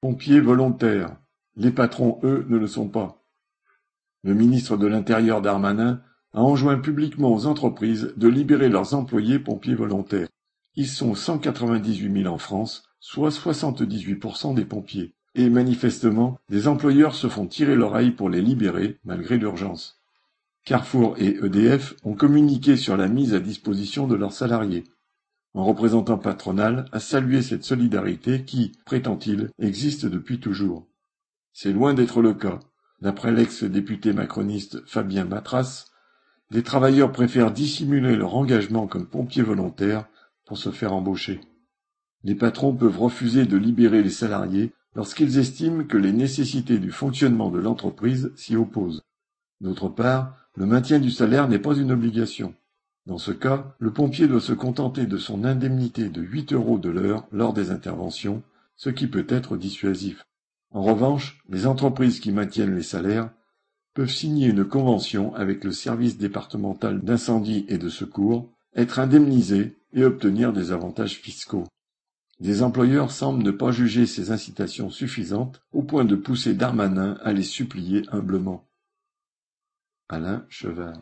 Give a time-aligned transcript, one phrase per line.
[0.00, 1.16] Pompiers volontaires.
[1.56, 3.24] Les patrons, eux, ne le sont pas.
[4.22, 6.00] Le ministre de l'Intérieur Darmanin
[6.32, 10.28] a enjoint publiquement aux entreprises de libérer leurs employés pompiers volontaires.
[10.76, 15.14] Ils sont 198 000 en France, soit 78% des pompiers.
[15.34, 20.00] Et manifestement, des employeurs se font tirer l'oreille pour les libérer, malgré l'urgence.
[20.64, 24.84] Carrefour et EDF ont communiqué sur la mise à disposition de leurs salariés.
[25.58, 30.86] Un représentant patronal a salué cette solidarité qui, prétend-il, existe depuis toujours.
[31.52, 32.60] C'est loin d'être le cas.
[33.02, 35.86] D'après l'ex-député macroniste Fabien Matras,
[36.52, 40.06] les travailleurs préfèrent dissimuler leur engagement comme pompiers volontaires
[40.46, 41.40] pour se faire embaucher.
[42.22, 47.50] Les patrons peuvent refuser de libérer les salariés lorsqu'ils estiment que les nécessités du fonctionnement
[47.50, 49.02] de l'entreprise s'y opposent.
[49.60, 52.54] D'autre part, le maintien du salaire n'est pas une obligation.
[53.08, 56.90] Dans ce cas, le pompier doit se contenter de son indemnité de 8 euros de
[56.90, 58.42] l'heure lors des interventions,
[58.76, 60.26] ce qui peut être dissuasif.
[60.72, 63.30] En revanche, les entreprises qui maintiennent les salaires
[63.94, 70.04] peuvent signer une convention avec le service départemental d'incendie et de secours, être indemnisées et
[70.04, 71.64] obtenir des avantages fiscaux.
[72.40, 77.32] Des employeurs semblent ne pas juger ces incitations suffisantes au point de pousser Darmanin à
[77.32, 78.68] les supplier humblement.
[80.10, 80.96] Alain Chevard